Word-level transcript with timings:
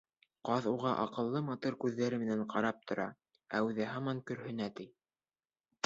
Ҡаҙ 0.47 0.67
уға 0.71 0.93
аҡыллы, 1.03 1.41
матур 1.51 1.77
күҙҙәре 1.85 2.21
менән 2.23 2.43
ҡарап 2.55 2.83
тора, 2.93 3.07
ә 3.59 3.63
үҙе 3.71 3.91
һаман 3.95 4.27
көрһөнә, 4.31 4.73
ти. 4.81 4.93